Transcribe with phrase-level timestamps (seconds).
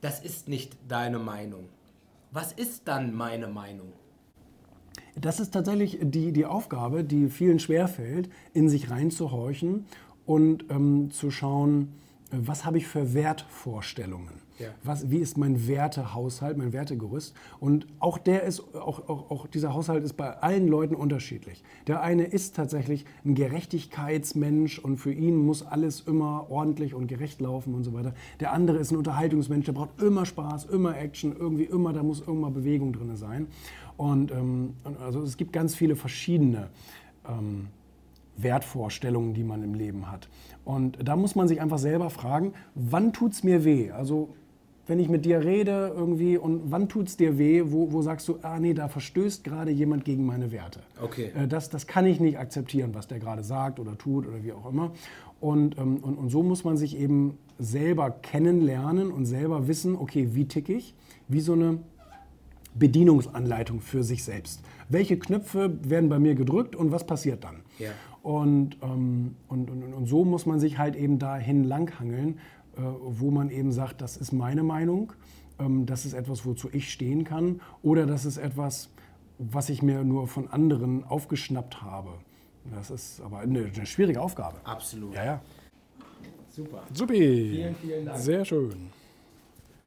[0.00, 1.64] das ist nicht deine Meinung.
[2.30, 3.92] Was ist dann meine Meinung?
[5.16, 9.86] Das ist tatsächlich die, die Aufgabe, die vielen schwerfällt, in sich reinzuhorchen
[10.26, 11.94] und ähm, zu schauen,
[12.30, 14.48] was habe ich für Wertvorstellungen?
[14.58, 14.68] Ja.
[14.82, 17.34] Was, wie ist mein Wertehaushalt, mein Wertegerüst?
[17.60, 21.62] Und auch der ist, auch, auch, auch dieser Haushalt ist bei allen Leuten unterschiedlich.
[21.86, 27.40] Der eine ist tatsächlich ein Gerechtigkeitsmensch und für ihn muss alles immer ordentlich und gerecht
[27.40, 28.14] laufen und so weiter.
[28.40, 32.20] Der andere ist ein Unterhaltungsmensch, der braucht immer Spaß, immer Action, irgendwie immer, da muss
[32.20, 33.46] irgendwann Bewegung drin sein.
[33.96, 36.68] Und ähm, also es gibt ganz viele verschiedene
[37.28, 37.68] ähm,
[38.38, 40.28] Wertvorstellungen, die man im Leben hat.
[40.64, 43.90] Und da muss man sich einfach selber fragen, wann tut es mir weh?
[43.90, 44.30] Also
[44.86, 48.26] wenn ich mit dir rede irgendwie und wann tut es dir weh, wo, wo sagst
[48.26, 50.80] du, ah nee, da verstößt gerade jemand gegen meine Werte.
[51.00, 51.30] Okay.
[51.34, 54.52] Äh, das, das kann ich nicht akzeptieren, was der gerade sagt oder tut oder wie
[54.52, 54.92] auch immer.
[55.40, 60.30] Und, ähm, und, und so muss man sich eben selber kennenlernen und selber wissen, okay,
[60.32, 60.94] wie tick ich?
[61.28, 61.78] Wie so eine
[62.78, 64.62] Bedienungsanleitung für sich selbst.
[64.88, 67.56] Welche Knöpfe werden bei mir gedrückt und was passiert dann?
[67.78, 67.90] Ja.
[68.22, 72.38] Und, ähm, und, und, und, so muss man sich halt eben dahin langhangeln,
[72.76, 75.12] äh, wo man eben sagt, das ist meine Meinung,
[75.58, 78.90] ähm, das ist etwas, wozu ich stehen kann, oder das ist etwas,
[79.38, 82.10] was ich mir nur von anderen aufgeschnappt habe.
[82.74, 84.56] Das ist aber eine, eine schwierige Aufgabe.
[84.64, 85.14] Absolut.
[85.14, 85.40] Ja, ja.
[86.50, 86.82] Super.
[86.92, 87.14] Supi.
[87.14, 88.18] Vielen, vielen Dank.
[88.18, 88.90] Sehr schön.